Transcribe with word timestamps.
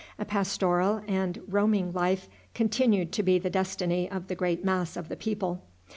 A 0.17 0.25
pastoral 0.25 1.03
and 1.07 1.39
roaming 1.47 1.93
life 1.93 2.27
continued 2.55 3.11
to 3.11 3.21
be 3.21 3.37
the 3.37 3.51
destiny 3.51 4.09
of 4.09 4.29
the 4.29 4.35
great 4.35 4.65
mass 4.65 4.97
of 4.97 5.09
the 5.09 5.15
people. 5.15 5.61